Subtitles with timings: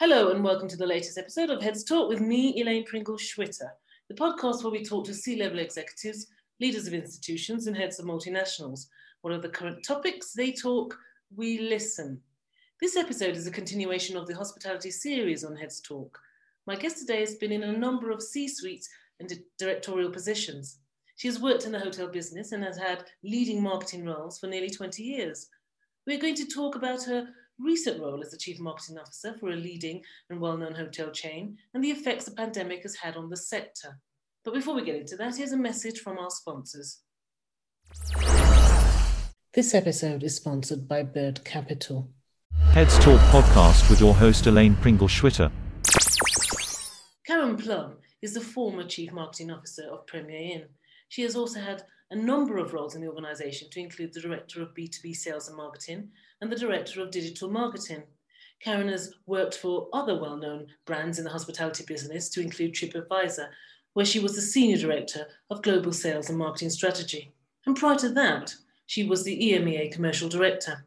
[0.00, 3.68] Hello, and welcome to the latest episode of Heads Talk with me, Elaine Pringle Schwitter,
[4.08, 6.28] the podcast where we talk to C level executives,
[6.60, 8.86] leaders of institutions, and heads of multinationals.
[9.22, 10.34] What are the current topics?
[10.34, 10.96] They talk,
[11.34, 12.20] we listen.
[12.80, 16.16] This episode is a continuation of the hospitality series on Heads Talk.
[16.68, 18.88] My guest today has been in a number of C suites
[19.18, 20.78] and directorial positions.
[21.16, 24.70] She has worked in the hotel business and has had leading marketing roles for nearly
[24.70, 25.48] 20 years.
[26.06, 27.26] We're going to talk about her
[27.58, 31.56] recent role as the Chief Marketing Officer for a leading and well known hotel chain
[31.74, 33.98] and the effects the pandemic has had on the sector.
[34.44, 37.00] But before we get into that, here's a message from our sponsors.
[39.54, 42.08] This episode is sponsored by Bird Capital.
[42.70, 45.50] Heads Talk podcast with your host Elaine Pringle Schwitter.
[47.26, 50.64] Karen Plum is the former Chief Marketing Officer of Premier Inn.
[51.08, 54.62] She has also had a number of roles in the organisation, to include the Director
[54.62, 56.08] of B2B Sales and Marketing
[56.40, 58.02] and the Director of Digital Marketing.
[58.60, 63.48] Karen has worked for other well known brands in the hospitality business, to include TripAdvisor,
[63.94, 67.32] where she was the Senior Director of Global Sales and Marketing Strategy.
[67.66, 68.54] And prior to that,
[68.86, 70.86] she was the EMEA Commercial Director.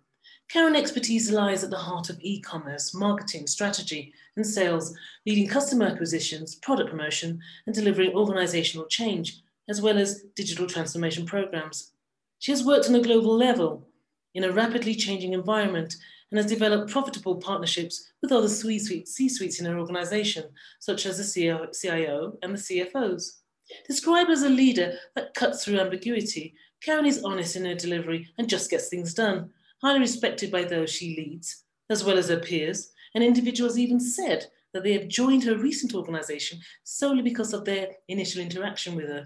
[0.50, 4.94] Karen expertise lies at the heart of e commerce, marketing, strategy, and sales,
[5.26, 11.94] leading customer acquisitions, product promotion, and delivering organizational change as well as digital transformation programs.
[12.40, 13.88] She has worked on a global level
[14.34, 15.96] in a rapidly changing environment
[16.32, 20.46] and has developed profitable partnerships with other C-suites in her organization,
[20.80, 23.40] such as the CIO and the CFOs.
[23.88, 28.50] Described as a leader that cuts through ambiguity, Karen is honest in her delivery and
[28.50, 29.50] just gets things done,
[29.82, 34.48] highly respected by those she leads, as well as her peers, and individuals even said
[34.74, 39.26] that they have joined her recent organization solely because of their initial interaction with her.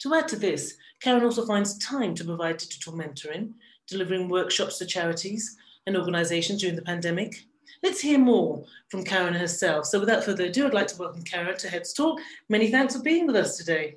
[0.00, 3.52] To add to this, Karen also finds time to provide digital mentoring,
[3.88, 7.44] delivering workshops to charities and organisations during the pandemic.
[7.82, 9.86] Let's hear more from Karen herself.
[9.86, 12.20] So, without further ado, I'd like to welcome Karen to Heads Talk.
[12.48, 13.96] Many thanks for being with us today.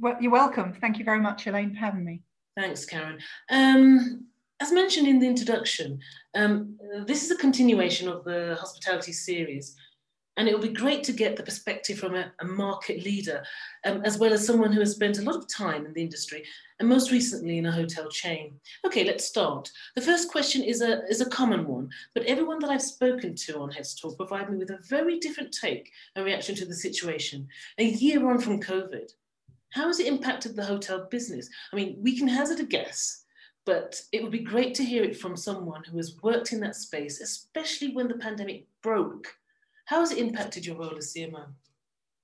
[0.00, 0.72] Well, you're welcome.
[0.80, 2.22] Thank you very much, Elaine, for having me.
[2.56, 3.18] Thanks, Karen.
[3.50, 4.26] Um,
[4.60, 6.00] as mentioned in the introduction,
[6.34, 9.76] um, this is a continuation of the hospitality series,
[10.36, 13.44] and it will be great to get the perspective from a, a market leader,
[13.84, 16.44] um, as well as someone who has spent a lot of time in the industry,
[16.80, 18.58] and most recently in a hotel chain.
[18.86, 19.70] Okay, let's start.
[19.94, 23.58] The first question is a, is a common one, but everyone that I've spoken to
[23.58, 27.46] on Heads Talk provide me with a very different take and reaction to the situation.
[27.78, 29.12] A year on from COVID,
[29.70, 31.48] how has it impacted the hotel business?
[31.72, 33.24] I mean, we can hazard a guess,
[33.64, 36.76] but it would be great to hear it from someone who has worked in that
[36.76, 39.28] space, especially when the pandemic broke
[39.84, 41.46] how has it impacted your role as CMO?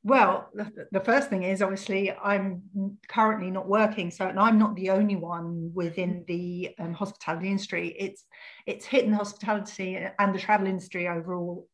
[0.05, 0.49] Well,
[0.93, 2.63] the first thing is obviously I'm
[3.09, 7.97] currently not working, so and I'm not the only one within the um, hospitality industry.
[7.99, 8.25] It's
[8.67, 11.67] it's hitting the hospitality and the travel industry overall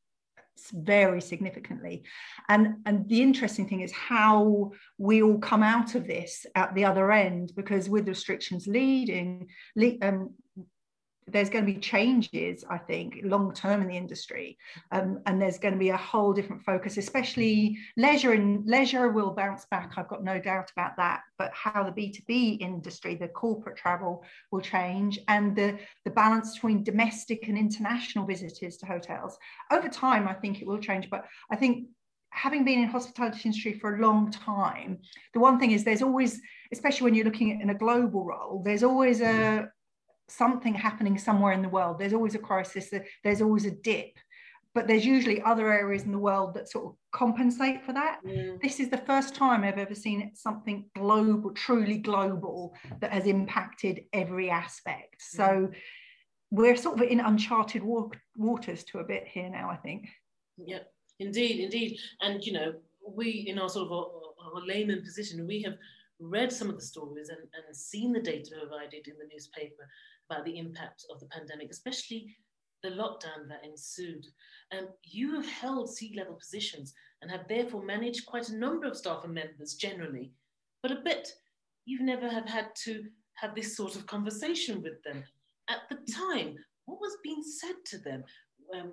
[0.72, 2.04] very significantly
[2.48, 6.84] and and the interesting thing is how we all come out of this at the
[6.84, 9.48] other end because with restrictions leading
[10.02, 10.30] um,
[11.26, 14.58] there's going to be changes, I think, long term in the industry,
[14.92, 18.32] um, and there's going to be a whole different focus, especially leisure.
[18.32, 19.94] And leisure will bounce back.
[19.96, 21.22] I've got no doubt about that.
[21.38, 26.10] But how the B two B industry, the corporate travel, will change, and the the
[26.10, 29.38] balance between domestic and international visitors to hotels
[29.70, 31.08] over time, I think it will change.
[31.08, 31.88] But I think
[32.30, 34.98] having been in hospitality industry for a long time,
[35.32, 36.40] the one thing is there's always,
[36.72, 39.68] especially when you're looking at in a global role, there's always a
[40.28, 41.98] something happening somewhere in the world.
[41.98, 42.92] There's always a crisis,
[43.22, 44.18] there's always a dip,
[44.74, 48.20] but there's usually other areas in the world that sort of compensate for that.
[48.24, 48.52] Yeah.
[48.60, 54.04] This is the first time I've ever seen something global, truly global, that has impacted
[54.12, 55.22] every aspect.
[55.34, 55.36] Yeah.
[55.36, 55.70] So
[56.50, 57.82] we're sort of in uncharted
[58.36, 60.08] waters to a bit here now, I think.
[60.56, 60.80] Yeah,
[61.20, 61.98] indeed, indeed.
[62.20, 62.74] And, you know,
[63.06, 65.74] we, in our sort of a, a layman position, we have
[66.20, 69.88] read some of the stories and, and seen the data provided in the newspaper
[70.30, 72.36] about the impact of the pandemic, especially
[72.82, 74.26] the lockdown that ensued.
[74.76, 79.24] Um, you have held C-level positions and have therefore managed quite a number of staff
[79.24, 80.32] and members generally,
[80.82, 81.28] but a bit
[81.86, 83.04] you've never have had to
[83.34, 85.24] have this sort of conversation with them.
[85.68, 88.24] At the time, what was being said to them?
[88.74, 88.92] Um,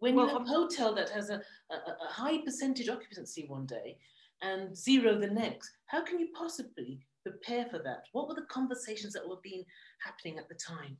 [0.00, 1.40] when well, you have a hotel that has a,
[1.70, 3.96] a, a high percentage occupancy one day
[4.42, 7.00] and zero the next, how can you possibly
[7.30, 8.04] prepare for that?
[8.12, 9.64] What were the conversations that were being
[10.04, 10.98] happening at the time?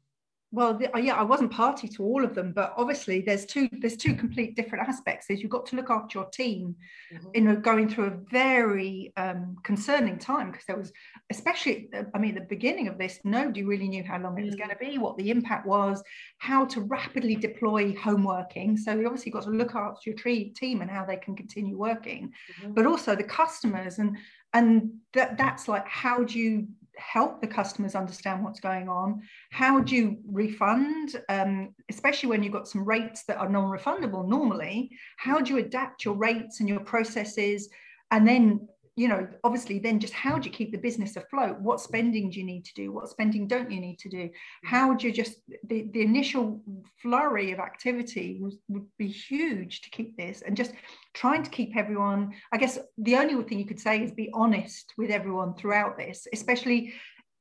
[0.52, 3.68] well the, uh, yeah i wasn't party to all of them but obviously there's two
[3.80, 6.74] there's two complete different aspects is you've got to look after your team
[7.12, 7.28] mm-hmm.
[7.34, 10.92] you know going through a very um, concerning time because there was
[11.30, 14.42] especially i mean the beginning of this nobody really knew how long mm-hmm.
[14.42, 14.58] it was mm.
[14.58, 16.02] going to be what the impact was
[16.38, 20.50] how to rapidly deploy home working so you obviously got to look after your tree,
[20.50, 22.72] team and how they can continue working mm-hmm.
[22.72, 24.16] but also the customers and
[24.52, 26.66] and that, that's like how do you
[26.96, 29.22] help the customers understand what's going on?
[29.50, 31.16] How do you refund?
[31.28, 36.04] Um, especially when you've got some rates that are non-refundable normally how do you adapt
[36.04, 37.68] your rates and your processes?
[38.10, 40.42] And then you know obviously then just how mm.
[40.42, 41.60] do you keep the business afloat?
[41.60, 41.82] What mm.
[41.82, 42.92] spending do you need to do?
[42.92, 44.24] What spending don't you need to do?
[44.24, 44.30] Mm.
[44.64, 45.36] How do you just
[45.68, 46.62] the, the initial
[47.00, 50.72] flurry of activity was, would be huge to keep this and just
[51.14, 54.92] trying to keep everyone i guess the only thing you could say is be honest
[54.96, 56.92] with everyone throughout this especially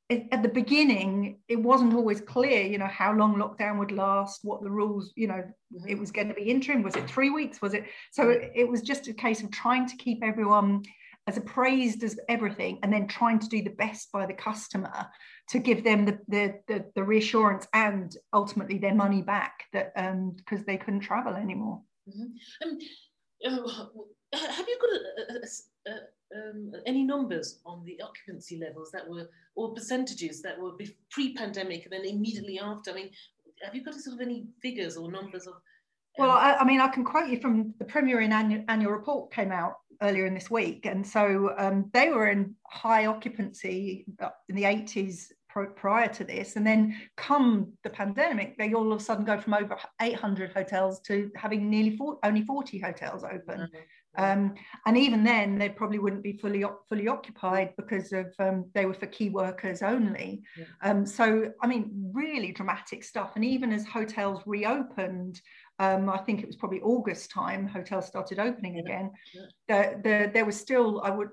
[0.10, 4.62] at the beginning it wasn't always clear you know how long lockdown would last what
[4.64, 5.44] the rules you know
[5.74, 5.88] mm-hmm.
[5.88, 7.86] it was going to be interim was it three weeks was it?
[8.12, 10.84] So it, it was just a case of trying to keep everyone
[11.30, 15.06] as appraised as everything and then trying to do the best by the customer
[15.48, 20.34] to give them the the, the, the reassurance and ultimately their money back that um
[20.36, 21.80] because they couldn't travel anymore
[22.10, 22.68] mm-hmm.
[22.68, 22.80] um,
[23.46, 23.84] uh,
[24.34, 25.96] have you got a, a, a,
[26.36, 30.72] um, any numbers on the occupancy levels that were or percentages that were
[31.12, 33.12] pre-pandemic and then immediately after i mean
[33.62, 35.54] have you got sort of any figures or numbers of
[36.18, 39.32] well, I, I, mean, I can quote you from the Premier Inn annual, annual report
[39.32, 40.86] came out earlier in this week.
[40.86, 44.06] And so um, they were in high occupancy
[44.48, 45.32] in the 80s
[45.76, 46.56] prior to this.
[46.56, 51.00] And then come the pandemic, they all of a sudden go from over 800 hotels
[51.02, 53.62] to having nearly four, only 40 hotels open.
[53.62, 53.78] Mm-hmm.
[54.18, 54.56] Um,
[54.86, 58.94] and even then, they probably wouldn't be fully fully occupied because of um, they were
[58.94, 60.42] for key workers only.
[60.58, 60.66] Yeah.
[60.82, 63.34] Um, so, I mean, really dramatic stuff.
[63.36, 65.40] And even as hotels reopened,
[65.80, 69.12] um, I think it was probably August time, hotels started opening yeah, again.
[69.34, 69.46] Yeah.
[69.68, 71.30] The, the, there was still, I would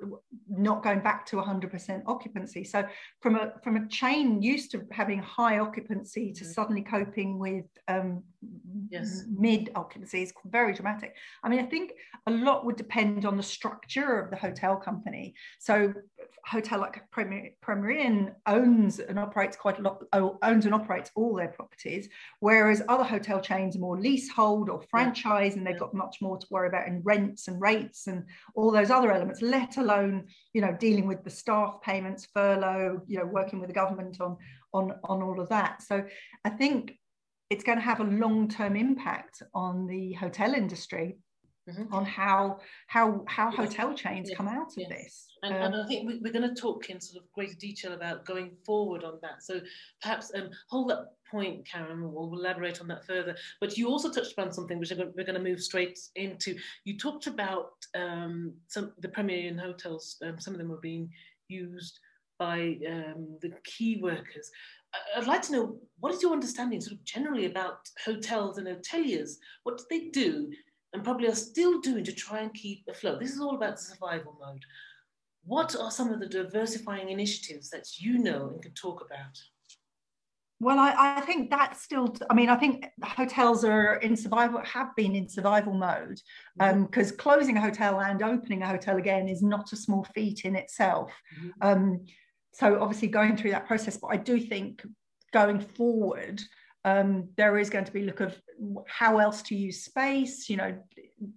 [0.49, 2.63] not going back to 100% occupancy.
[2.63, 2.85] So
[3.21, 6.53] from a from a chain used to having high occupancy to mm-hmm.
[6.53, 8.23] suddenly coping with um,
[8.89, 9.25] yes.
[9.29, 11.17] mid occupancy is very dramatic.
[11.43, 11.95] I mean, I think
[12.27, 15.35] a lot would depend on the structure of the hotel company.
[15.59, 15.93] So
[16.45, 21.11] hotel like Premier, Premier Inn owns and operates quite a lot, oh, owns and operates
[21.15, 22.09] all their properties,
[22.41, 26.47] whereas other hotel chains are more leasehold or franchise, and they've got much more to
[26.51, 28.25] worry about in rents and rates and
[28.55, 33.19] all those other elements, let alone, you know, dealing with the staff payments, furlough, you
[33.19, 34.37] know, working with the government on,
[34.73, 35.83] on, on all of that.
[35.83, 36.05] So
[36.45, 36.99] I think
[37.51, 41.19] it's going to have a long-term impact on the hotel industry
[41.69, 41.93] mm-hmm.
[41.93, 45.29] on how how how hotel chains come out of this.
[45.43, 47.93] And, um, and, I think we, are going to talk in sort of greater detail
[47.93, 49.43] about going forward on that.
[49.43, 49.61] So
[50.01, 53.37] perhaps um, hold that point, Karen, we'll elaborate on that further.
[53.61, 56.57] But you also touched upon something which we're going to move straight into.
[56.85, 60.17] You talked about um, some the Premier Inn hotels.
[60.25, 61.11] Um, some of them were being
[61.49, 62.01] used
[62.39, 64.51] by um, the key workers.
[65.17, 69.33] I'd like to know what is your understanding, sort of generally, about hotels and hoteliers?
[69.65, 70.51] What do they do
[70.93, 73.21] and probably are still doing to try and keep afloat.
[73.21, 74.65] This is all about the survival mode.
[75.45, 79.39] What are some of the diversifying initiatives that you know and can talk about?
[80.59, 84.97] Well, I, I think that's still, I mean, I think hotels are in survival, have
[84.97, 86.19] been in survival mode
[86.57, 86.99] because mm-hmm.
[86.99, 90.57] um, closing a hotel and opening a hotel again is not a small feat in
[90.57, 91.13] itself.
[91.39, 91.51] Mm-hmm.
[91.61, 92.07] Um,
[92.53, 94.83] so, obviously, going through that process, but I do think
[95.35, 96.41] going forward,
[96.87, 98.41] um, there is going to be look of
[98.87, 100.75] how else to use space you know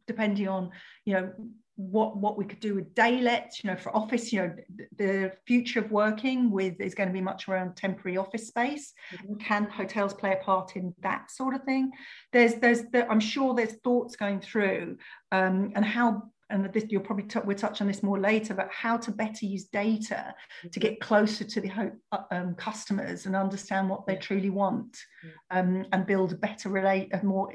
[0.07, 0.69] depending on
[1.05, 1.33] you know
[1.75, 4.53] what what we could do with day lets you know for office you know
[4.97, 9.35] the future of working with is going to be much around temporary office space mm-hmm.
[9.35, 11.89] can hotels play a part in that sort of thing
[12.31, 14.97] there's there's the, i'm sure there's thoughts going through
[15.31, 18.69] um, and how and this, you'll probably t- we'll touch on this more later, but
[18.71, 20.79] how to better use data to mm-hmm.
[20.79, 21.71] get closer to the
[22.11, 24.97] uh, um, customers and understand what they truly want,
[25.51, 27.53] um, and build a better relate a more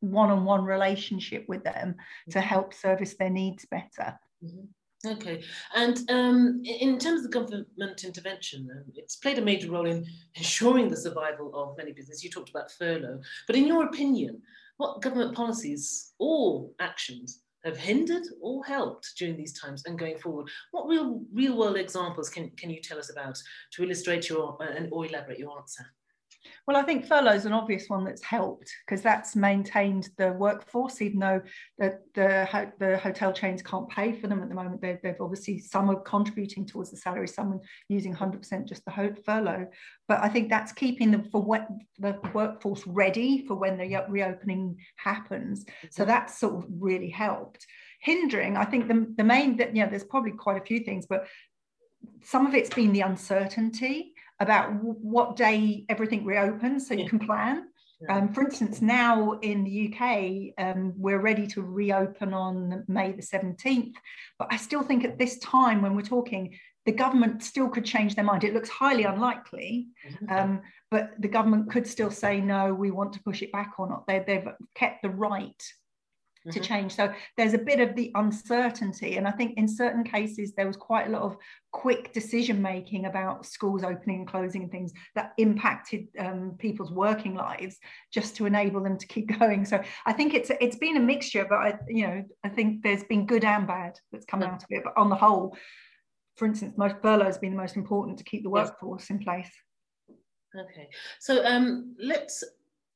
[0.00, 1.94] one-on-one relationship with them
[2.30, 2.48] to mm-hmm.
[2.48, 4.18] help service their needs better.
[4.44, 4.64] Mm-hmm.
[5.06, 5.42] Okay,
[5.74, 10.88] and um, in terms of government intervention, um, it's played a major role in ensuring
[10.88, 12.24] the survival of many businesses.
[12.24, 14.40] You talked about furlough, but in your opinion,
[14.78, 20.48] what government policies or actions have hindered or helped during these times and going forward?
[20.70, 23.38] What real real world examples can, can you tell us about
[23.72, 25.84] to illustrate your uh, and or elaborate your answer?
[26.66, 31.02] Well, I think furlough is an obvious one that's helped because that's maintained the workforce,
[31.02, 31.42] even though
[31.78, 34.80] the, the, the hotel chains can't pay for them at the moment.
[34.80, 39.16] They've, they've obviously, some are contributing towards the salary, some are using 100% just the
[39.24, 39.68] furlough.
[40.08, 44.78] But I think that's keeping the, for what, the workforce ready for when the reopening
[44.96, 45.64] happens.
[45.90, 46.10] So mm-hmm.
[46.10, 47.66] that's sort of really helped.
[48.00, 51.06] Hindering, I think the, the main, that you know, there's probably quite a few things,
[51.06, 51.26] but
[52.22, 57.64] some of it's been the uncertainty about what day everything reopens so you can plan.
[58.08, 63.22] Um, for instance, now in the UK, um, we're ready to reopen on May the
[63.22, 63.94] 17th.
[64.38, 68.14] But I still think at this time, when we're talking, the government still could change
[68.14, 68.44] their mind.
[68.44, 70.32] It looks highly unlikely, mm-hmm.
[70.34, 73.88] um, but the government could still say, no, we want to push it back or
[73.88, 74.06] not.
[74.06, 75.62] They, they've kept the right
[76.52, 76.62] to mm-hmm.
[76.62, 76.94] change.
[76.94, 79.16] So there's a bit of the uncertainty.
[79.16, 81.36] And I think in certain cases, there was quite a lot of
[81.72, 87.34] quick decision making about schools opening and closing and things that impacted um, people's working
[87.34, 87.78] lives
[88.12, 89.64] just to enable them to keep going.
[89.64, 93.04] So I think it's it's been a mixture, but I, you know, I think there's
[93.04, 94.82] been good and bad that's come out of it.
[94.84, 95.56] But on the whole,
[96.36, 99.50] for instance, most furlough has been the most important to keep the workforce in place.
[100.56, 100.88] Okay,
[101.20, 102.44] so um, let's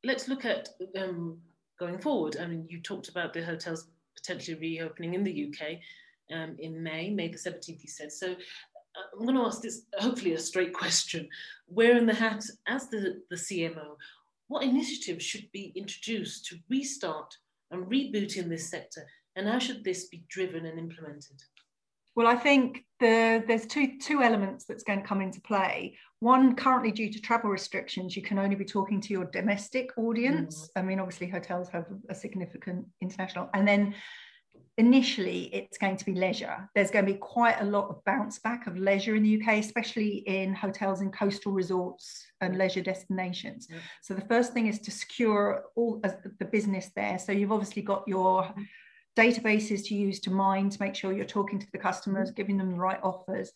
[0.05, 1.38] let's look at um,
[1.78, 2.37] going forward.
[2.40, 5.78] I mean, you talked about the hotels potentially reopening in the UK
[6.32, 8.12] um, in May, May the 17th, you said.
[8.12, 11.28] So uh, I'm going to ask this, hopefully a straight question.
[11.68, 13.97] Wearing the hat as the, the CMO,
[14.49, 17.37] what initiatives should be introduced to restart
[17.70, 19.06] and reboot in this sector?
[19.37, 21.42] And how should this be driven and implemented?
[22.18, 25.96] Well, I think the, there's two, two elements that's going to come into play.
[26.18, 30.62] One, currently due to travel restrictions, you can only be talking to your domestic audience.
[30.62, 30.80] Mm.
[30.80, 33.48] I mean, obviously, hotels have a significant international.
[33.54, 33.94] And then
[34.78, 36.68] initially, it's going to be leisure.
[36.75, 39.58] There's going to be quite a lot of bounce back of leisure in the UK,
[39.58, 43.68] especially in hotels and coastal resorts and leisure destinations.
[43.68, 43.76] Mm.
[44.02, 47.20] So the first thing is to secure all the business there.
[47.20, 48.52] So you've obviously got your
[49.18, 52.70] databases to use to mine to make sure you're talking to the customers, giving them
[52.70, 53.50] the right offers.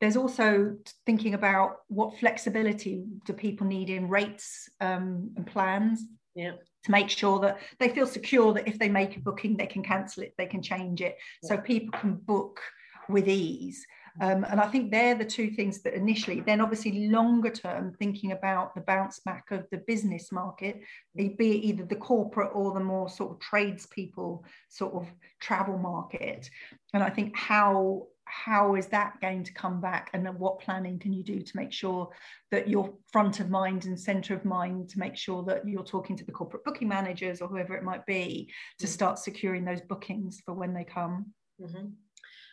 [0.00, 6.02] There's also thinking about what flexibility do people need in rates um, and plans.
[6.34, 6.52] Yeah.
[6.86, 9.82] To make sure that they feel secure that if they make a booking, they can
[9.82, 12.60] cancel it, they can change it, so people can book
[13.08, 13.86] with ease.
[14.20, 18.32] Um, and I think they're the two things that initially, then obviously longer term, thinking
[18.32, 20.80] about the bounce back of the business market,
[21.16, 25.08] be it either the corporate or the more sort of tradespeople sort of
[25.40, 26.48] travel market.
[26.92, 30.98] And I think how how is that going to come back and then what planning
[30.98, 32.08] can you do to make sure
[32.50, 36.16] that you're front of mind and center of mind to make sure that you're talking
[36.16, 38.90] to the corporate booking managers or whoever it might be to mm.
[38.90, 41.26] start securing those bookings for when they come
[41.60, 41.86] mm-hmm.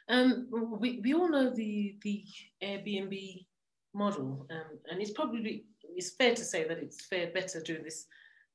[0.10, 0.48] Um,
[0.80, 2.24] we, we all know the, the
[2.64, 3.46] Airbnb
[3.94, 8.08] model, um, and it's probably it's fair to say that it's fared better during this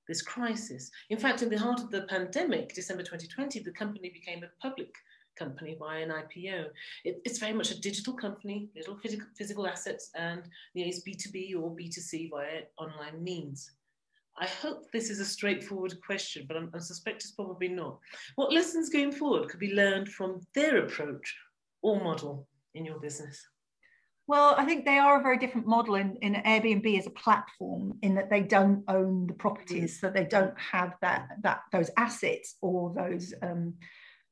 [0.08, 0.90] this crisis.
[1.10, 4.94] In fact, in the heart of the pandemic, December 2020, the company became a public
[5.36, 6.66] company via an IPO.
[7.04, 10.42] It, it's very much a digital company, little physical, physical assets, and
[10.76, 13.72] liaise B2B or B2C via online means.
[14.38, 17.98] I hope this is a straightforward question, but I'm, I suspect it's probably not.
[18.34, 21.34] What lessons going forward could be learned from their approach
[21.82, 23.42] or model in your business?
[24.28, 27.98] Well, I think they are a very different model in, in Airbnb as a platform
[28.02, 32.56] in that they don't own the properties, so they don't have that that those assets
[32.60, 33.74] or those um,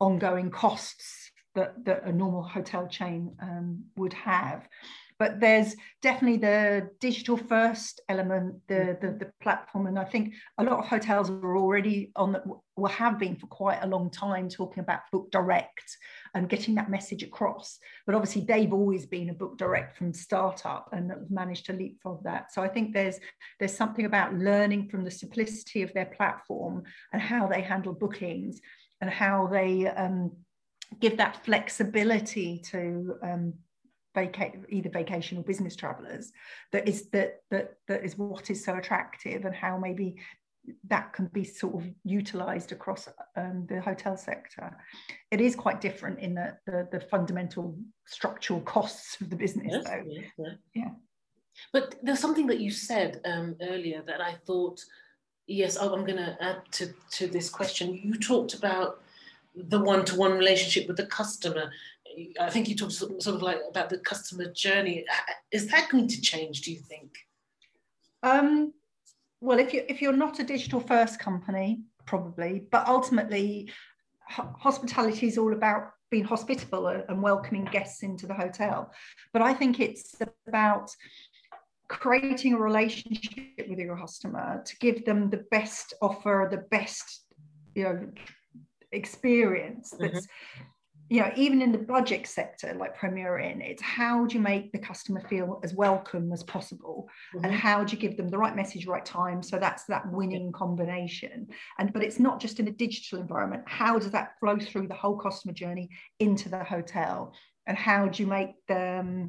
[0.00, 4.66] ongoing costs that, that a normal hotel chain um, would have
[5.24, 9.86] but there's definitely the digital first element the, the, the platform.
[9.86, 12.42] And i think a lot of hotels are already on the
[12.76, 15.96] will have been for quite a long time talking about book direct
[16.34, 17.78] and getting that message across.
[18.04, 22.22] But obviously they've always been a book direct from startup and have managed to leapfrog
[22.24, 22.52] that.
[22.52, 23.18] So i think there's
[23.58, 26.82] there's something about learning from the simplicity of their platform
[27.14, 28.60] and how they handle bookings
[29.00, 30.32] and how they um,
[31.00, 33.54] give that flexibility to um,
[34.14, 36.32] vacate either vacation or business travelers
[36.72, 40.16] that is that that that is what is so attractive and how maybe
[40.88, 44.76] that can be sort of utilized across um, the hotel sector.
[45.30, 49.84] It is quite different in the, the, the fundamental structural costs of the business yes,
[49.84, 50.02] though.
[50.06, 50.52] yes, yeah.
[50.74, 50.90] yeah.
[51.72, 54.80] But there's something that you said um, earlier that i thought
[55.46, 57.94] yes i'm going to add to to this question.
[57.94, 59.00] You talked about
[59.54, 61.70] the one-to-one relationship with the customer
[62.40, 65.04] I think you talked sort of like about the customer journey.
[65.50, 66.62] Is that going to change?
[66.62, 67.12] Do you think?
[68.22, 68.72] Um,
[69.40, 73.70] well, if you if you're not a digital first company, probably, but ultimately,
[74.28, 78.92] hospitality is all about being hospitable and welcoming guests into the hotel.
[79.32, 80.14] But I think it's
[80.46, 80.90] about
[81.88, 87.24] creating a relationship with your customer to give them the best offer, the best,
[87.74, 88.08] you know,
[88.92, 90.64] experience that's mm-hmm
[91.10, 94.72] you know, even in the budget sector like Premier Inn, it's how do you make
[94.72, 97.44] the customer feel as welcome as possible, mm-hmm.
[97.44, 99.42] and how do you give them the right message, right time?
[99.42, 101.48] So that's that winning combination.
[101.78, 103.64] And but it's not just in a digital environment.
[103.66, 107.34] How does that flow through the whole customer journey into the hotel?
[107.66, 109.28] And how do you make them um,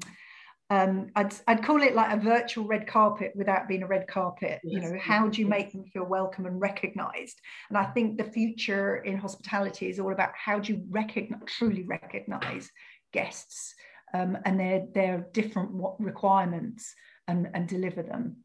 [0.70, 4.60] I'd, I'd call it like a virtual red carpet without being a red carpet.
[4.64, 4.74] Yes.
[4.74, 7.40] You know, how do you make them feel welcome and recognized?
[7.70, 11.84] And I think the future in hospitality is all about how do you recognize, truly
[11.84, 12.70] recognize
[13.14, 13.76] guests
[14.14, 16.94] um, and their, their different requirements
[17.28, 18.38] and, and deliver them.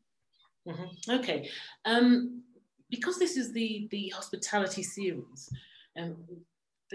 [0.69, 1.12] Mm-hmm.
[1.12, 1.49] Okay.
[1.87, 2.43] Um,
[2.91, 5.49] because this is the, the hospitality series,
[5.99, 6.17] um,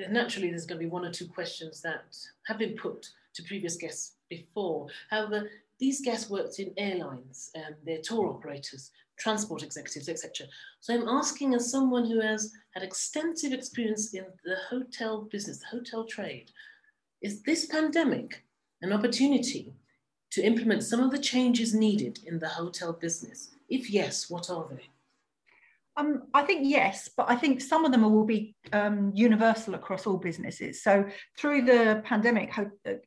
[0.09, 2.03] naturally there's going to be one or two questions that
[2.45, 4.87] have been put to previous guests before.
[5.09, 8.35] However, these guests worked in airlines, um, and they're tour hmm.
[8.37, 10.47] operators, transport executives, etc.
[10.79, 15.77] So I'm asking as someone who has had extensive experience in the hotel business, the
[15.77, 16.51] hotel trade,
[17.21, 18.43] is this pandemic
[18.81, 19.73] an opportunity
[20.31, 23.51] to implement some of the changes needed in the hotel business?
[23.69, 24.89] If yes, what are they?
[25.97, 30.05] Um, I think yes, but I think some of them will be um, universal across
[30.05, 30.83] all businesses.
[30.83, 31.05] So
[31.37, 32.53] through the pandemic,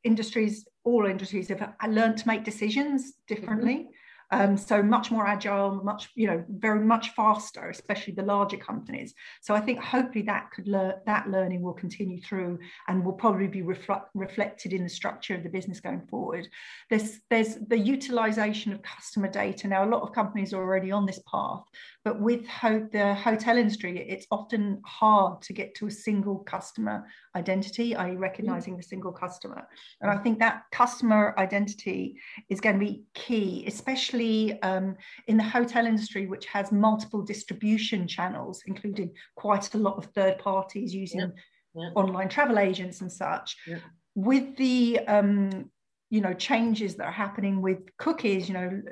[0.05, 3.75] industries, all industries have learned to make decisions differently.
[3.75, 3.91] Mm-hmm.
[4.31, 9.15] Um, so much more agile, much you know, very much faster, especially the larger companies.
[9.41, 12.59] So I think hopefully that could learn that learning will continue through
[12.89, 16.47] and will probably be reflect, reflected in the structure of the business going forward.
[16.91, 19.85] There's there's the utilization of customer data now.
[19.85, 21.63] A lot of companies are already on this path,
[22.05, 27.07] but with ho- the hotel industry, it's often hard to get to a single customer
[27.35, 29.67] identity, i.e., recognizing the single customer.
[30.01, 32.19] And I think that customer identity
[32.49, 34.18] is going to be key, especially
[34.63, 34.97] um,
[35.27, 40.39] in the hotel industry, which has multiple distribution channels, including quite a lot of third
[40.39, 41.27] parties using yeah.
[41.75, 41.91] Yeah.
[41.95, 43.57] online travel agents and such.
[43.67, 43.79] Yeah.
[44.15, 45.71] With the um,
[46.11, 48.83] you know changes that are happening with cookies you know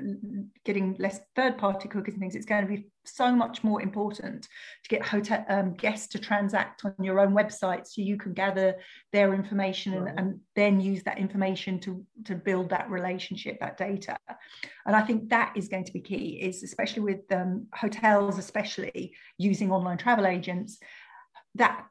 [0.65, 4.47] getting less third party cookies and things it's going to be so much more important
[4.83, 8.75] to get hotel um, guests to transact on your own website so you can gather
[9.13, 14.17] their information and, and then use that information to to build that relationship that data.
[14.85, 19.15] And i think that is going to be key is especially with um, hotels especially
[19.39, 20.79] using online travel agents
[21.55, 21.87] that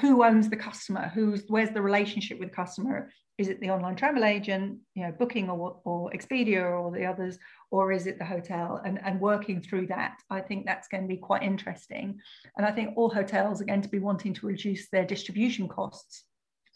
[0.00, 3.94] who owns the customer who's where's the relationship with the customer is it the online
[3.96, 7.38] travel agent you know booking or, or expedia or the others
[7.70, 11.08] or is it the hotel and, and working through that i think that's going to
[11.08, 12.18] be quite interesting
[12.56, 16.24] and i think all hotels are going to be wanting to reduce their distribution costs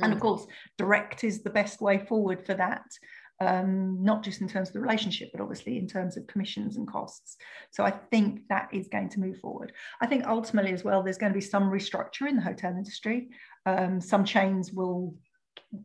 [0.01, 0.05] mm.
[0.05, 0.23] and of mm.
[0.23, 0.47] course
[0.79, 2.85] direct is the best way forward for that
[3.41, 6.87] um, not just in terms of the relationship, but obviously in terms of commissions and
[6.87, 7.37] costs.
[7.73, 9.73] So I think that is going to move forward.
[10.01, 13.31] I think ultimately as well, there's going to be some restructure in the hotel industry.
[13.67, 15.17] Um, some chains will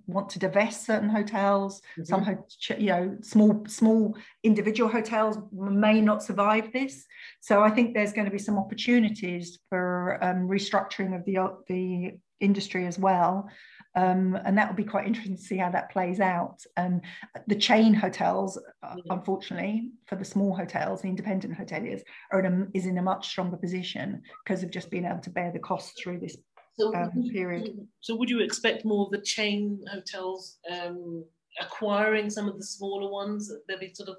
[0.06, 2.03] want to divest certain hotels mm-hmm.
[2.03, 7.06] some you know small small individual hotels may not survive this
[7.39, 12.17] so i think there's going to be some opportunities for um, restructuring of the the
[12.39, 13.49] industry as well
[13.97, 16.62] um, and that will be quite interesting to see how that plays out.
[16.77, 17.01] And
[17.47, 22.01] the chain hotels, uh, unfortunately, for the small hotels, the independent hoteliers,
[22.32, 25.32] are in a, is in a much stronger position because of just being able to
[25.32, 26.38] bear the costs through this
[26.79, 27.87] so, um, period.
[28.01, 31.25] So, would you expect more of the chain hotels um,
[31.59, 33.51] acquiring some of the smaller ones?
[33.67, 34.17] There'll be sort of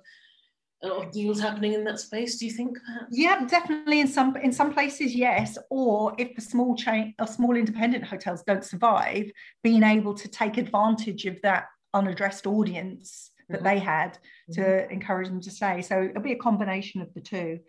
[0.83, 2.39] a lot of deals happening in that space.
[2.39, 2.77] Do you think?
[2.85, 3.07] Perhaps?
[3.11, 4.01] Yeah, definitely.
[4.01, 5.59] In some in some places, yes.
[5.71, 9.31] Or if the small chain or small independent hotels don't survive,
[9.63, 13.65] being able to take advantage of that unaddressed audience that mm-hmm.
[13.65, 14.19] they had
[14.53, 14.93] to mm-hmm.
[14.93, 15.83] encourage them to stay.
[15.83, 17.61] So it'll be a combination of the two.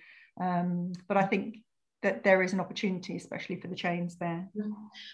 [0.41, 1.57] Um, but I think
[2.01, 4.47] that there is an opportunity, especially for the chains there.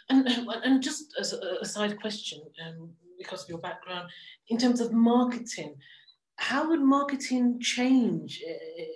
[0.09, 0.27] And,
[0.63, 4.09] and just as a, side question, um, because of your background,
[4.49, 5.75] in terms of marketing,
[6.37, 8.43] how would marketing change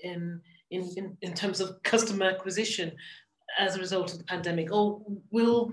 [0.03, 2.91] in, in, in, in terms of customer acquisition
[3.57, 4.71] as a result of the pandemic?
[4.71, 5.71] Or will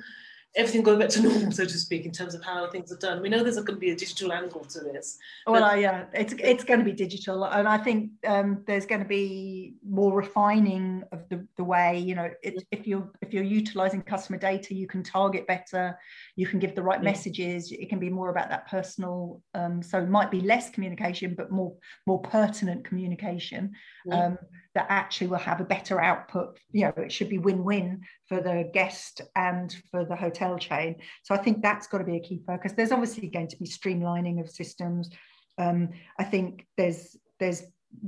[0.56, 3.20] everything going back to normal, so to speak, in terms of how things are done.
[3.20, 5.18] We know there's going to be a digital angle to this.
[5.46, 9.02] Well, uh, yeah, it's it's going to be digital, and I think um, there's going
[9.02, 13.44] to be more refining of the, the way you know it, if you're if you're
[13.44, 15.98] utilizing customer data, you can target better,
[16.34, 17.10] you can give the right yeah.
[17.10, 17.70] messages.
[17.72, 19.42] It can be more about that personal.
[19.54, 21.74] Um, so it might be less communication, but more
[22.06, 23.72] more pertinent communication.
[24.06, 24.26] Yeah.
[24.26, 24.38] Um,
[24.76, 26.58] that actually will have a better output.
[26.70, 30.96] You know, it should be win-win for the guest and for the hotel chain.
[31.22, 32.72] So I think that's got to be a key focus.
[32.72, 35.08] There's obviously going to be streamlining of systems.
[35.56, 37.62] Um, I think there's there's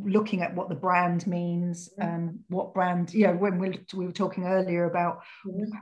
[0.05, 4.13] looking at what the brand means, um, what brand, you know, when we, we were
[4.13, 5.21] talking earlier about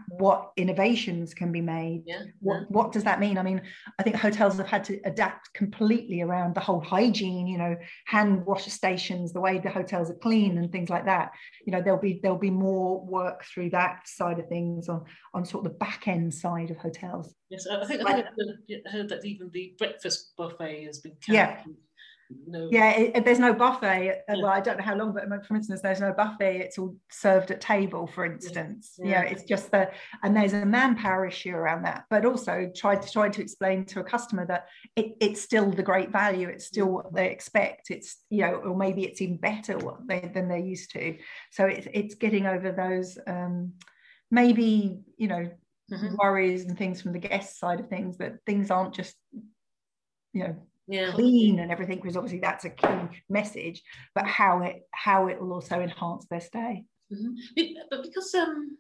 [0.08, 2.02] what innovations can be made.
[2.06, 2.22] Yeah.
[2.40, 2.66] What, yeah.
[2.68, 3.38] what does that mean?
[3.38, 3.60] I mean,
[3.98, 8.44] I think hotels have had to adapt completely around the whole hygiene, you know, hand
[8.46, 11.32] washer stations, the way the hotels are clean and things like that.
[11.66, 15.04] You know, there'll be there'll be more work through that side of things on
[15.34, 17.34] on sort of the back end side of hotels.
[17.50, 18.26] Yes, I I think I think
[18.86, 21.62] I heard that even the breakfast buffet has been Yeah.
[22.46, 22.68] No.
[22.70, 24.22] Yeah, it, there's no buffet.
[24.28, 24.36] Yeah.
[24.36, 26.56] Well, I don't know how long, but for instance, there's no buffet.
[26.56, 28.98] It's all served at table, for instance.
[28.98, 29.10] Yeah.
[29.10, 29.90] Yeah, it's just the
[30.22, 32.04] and there's a manpower issue around that.
[32.10, 35.82] But also tried to try to explain to a customer that it, it's still the
[35.82, 36.48] great value.
[36.48, 37.90] It's still what they expect.
[37.90, 41.16] It's you know, or maybe it's even better what they, than they're used to.
[41.52, 43.74] So it's it's getting over those um,
[44.30, 45.50] maybe you know
[45.88, 46.16] Mhm.
[46.16, 49.14] worries and things from the guest side of things that things aren't just
[50.32, 50.56] you know
[50.88, 51.10] Yeah.
[51.12, 53.82] clean and everything because obviously that's a key message
[54.14, 57.36] but how it how it will also enhance their stay Mhm.
[57.90, 58.78] But because um,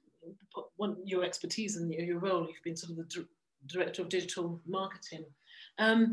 [0.76, 3.26] one your expertise and your, role, you've been sort of the
[3.66, 5.24] director of digital marketing.
[5.78, 6.12] Um,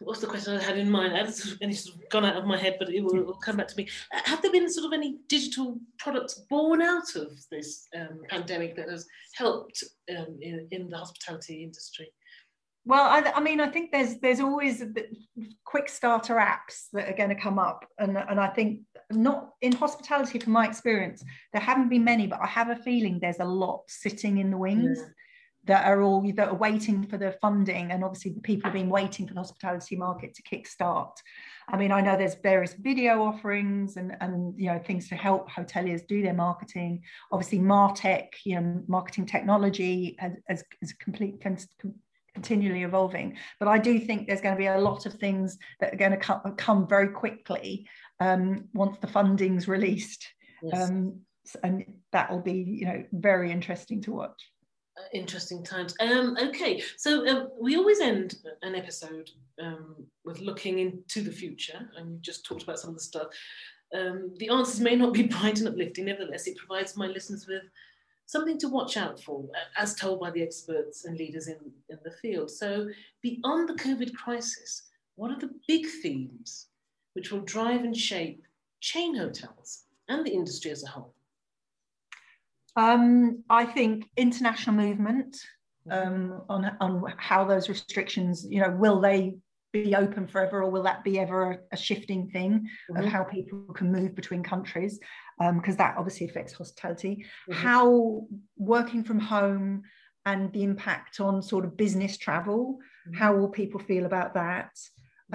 [0.00, 1.12] what's the question I had in mind?
[1.14, 3.16] It's sort of- and it's sort of gone out of my head, but it will,
[3.16, 3.88] it will come back to me.
[4.12, 8.74] Uh, Have there been sort of any digital products born out of this um, pandemic
[8.76, 9.84] that has helped
[10.16, 12.12] um, in, in the hospitality industry?
[12.84, 14.82] Well I, I mean i think there's there's always
[15.64, 19.72] quick starter apps that are going to come up and, and i think not in
[19.72, 23.44] hospitality from my experience there haven't been many but i have a feeling there's a
[23.44, 25.08] lot sitting in the wings Yeah.
[25.66, 28.90] that are all that are waiting for the funding and obviously the people have been
[28.90, 31.16] waiting for the hospitality market to kickstart
[31.68, 35.50] i mean i know there's various video offerings and and you know things to help
[35.50, 41.56] hoteliers do their marketing obviously martech you know marketing technology as as, as complete con-
[41.80, 41.94] con-
[42.34, 45.92] continually evolving but i do think there's going to be a lot of things that
[45.94, 47.86] are going to come, come very quickly
[48.20, 50.26] um, once the funding's released
[50.62, 50.90] Yes.
[50.90, 51.20] um,
[51.62, 54.40] and that will be you know very interesting to watch
[54.96, 55.94] Uh, interesting times.
[56.00, 59.28] Um, okay, so um, we always end an episode
[59.60, 63.26] um, with looking into the future, and you've just talked about some of the stuff.
[63.92, 67.64] Um, the answers may not be bright and uplifting, nevertheless, it provides my listeners with
[68.26, 69.44] something to watch out for,
[69.76, 71.58] as told by the experts and leaders in,
[71.88, 72.50] in the field.
[72.50, 72.88] So,
[73.22, 74.82] beyond the COVID crisis,
[75.16, 76.68] what are the big themes
[77.12, 78.44] which will drive and shape
[78.80, 81.14] chain hotels and the industry as a whole?
[82.76, 85.36] Um, I think international movement
[85.90, 89.36] um, on on how those restrictions, you know, will they
[89.74, 92.52] be open forever, or will that be ever a, shifting thing
[92.96, 93.08] of Mhm.
[93.14, 95.00] how people can move between countries?
[95.56, 97.26] Because that obviously affects hospitality.
[97.48, 97.54] Mhm.
[97.54, 99.82] How working from home
[100.26, 102.78] and the impact on sort of business travel.
[103.08, 103.16] Mhm.
[103.16, 104.70] How will people feel about that?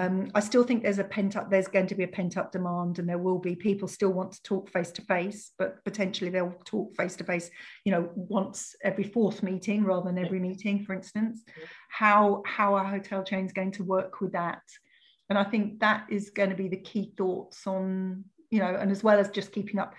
[0.00, 2.52] Um, I still think there's a pent up, there's going to be a pent up
[2.52, 6.30] demand, and there will be people still want to talk face to face, but potentially
[6.30, 7.50] they'll talk face to face,
[7.84, 11.44] you know, once every fourth meeting rather than every meeting, for instance.
[11.90, 14.62] How how are hotel chains going to work with that?
[15.28, 18.90] And I think that is going to be the key thoughts on, you know, and
[18.90, 19.92] as well as just keeping up,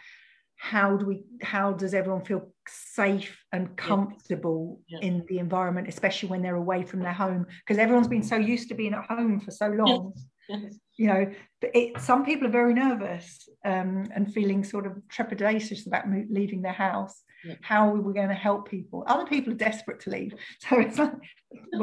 [0.63, 4.99] how do we how does everyone feel safe and comfortable Yeah.
[5.01, 7.47] in the environment, especially when they're away from their home?
[7.65, 10.13] Because everyone's been so used to being at home for so long
[10.49, 10.75] Yes.
[10.97, 15.87] you know but it, some people are very nervous um, and feeling sort of trepidatious
[15.87, 17.55] about mo- leaving their house Yeah.
[17.61, 20.99] how are we going to help people other people are desperate to leave so it's
[20.99, 21.13] like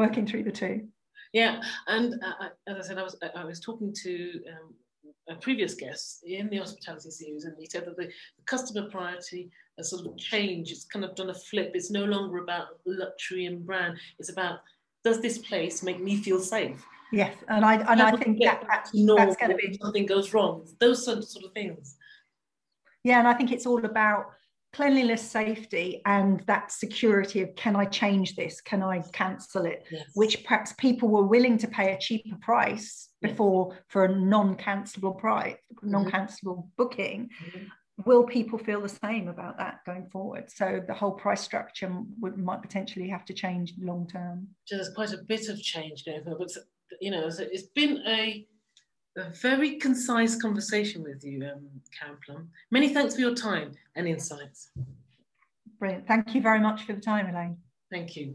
[0.02, 0.76] working through the two
[1.32, 1.60] Yeah,
[1.94, 4.12] and uh, as I said, I was I was talking to
[4.52, 4.66] um,
[5.28, 9.50] a previous guest in the hospitality series, and he said that the, the customer priority
[9.76, 10.72] has sort of changed.
[10.72, 11.72] It's kind of done a flip.
[11.74, 13.98] It's no longer about luxury and brand.
[14.18, 14.60] It's about
[15.04, 16.84] does this place make me feel safe?
[17.10, 20.66] yes and i and i think that, that's, that's going to be something goes wrong.
[20.78, 21.96] Those sort of, sort of things.
[23.02, 24.26] yeah and i think it's all about
[24.74, 30.04] cleanliness safety and that security of can i change this can i cancel it Yes.
[30.14, 33.32] which perhaps people were willing to pay a cheaper price Yes.
[33.32, 35.90] before for a non-cancelable price Mm-hmm.
[35.90, 37.66] non-cancelable booking Mhm.
[38.06, 42.36] will people feel the same about that going forward so the whole price structure would,
[42.38, 46.26] might potentially have to change long term So there's quite a bit of change going
[46.26, 46.50] on, but
[47.00, 48.46] you know, so it's been a,
[49.16, 52.50] a very concise conversation with you, um, Karen Plum.
[52.70, 54.70] Many thanks for your time and insights.
[55.80, 57.56] brilliant thank you very much for the time elaine
[57.90, 58.34] Thank you.